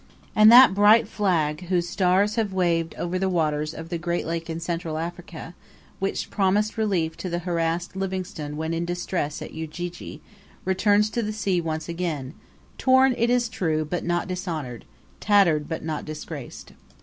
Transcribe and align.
And 0.35 0.51
that 0.51 0.73
bright 0.73 1.07
flag, 1.07 1.65
whose 1.67 1.87
stars 1.87 2.33
have 2.33 2.51
waved 2.51 2.95
over 2.95 3.19
the 3.19 3.29
waters 3.29 3.71
of 3.71 3.89
the 3.89 3.99
great 3.99 4.25
lake 4.25 4.49
in 4.49 4.59
Central 4.59 4.97
Africa, 4.97 5.53
which 5.99 6.31
promised 6.31 6.75
relief 6.75 7.15
to 7.17 7.29
the 7.29 7.37
harassed 7.45 7.95
Livingstone 7.95 8.57
when 8.57 8.73
in 8.73 8.83
distress 8.83 9.43
at 9.43 9.53
Ujiji, 9.53 10.19
returns 10.65 11.11
to 11.11 11.21
the 11.21 11.31
sea 11.31 11.61
once 11.61 11.87
again 11.87 12.33
torn, 12.79 13.13
it 13.15 13.29
is 13.29 13.47
true, 13.47 13.85
but 13.85 14.03
not 14.03 14.27
dishonoured 14.27 14.85
tattered, 15.19 15.69
but 15.69 15.83
not 15.83 16.03
disgraced. 16.03 16.73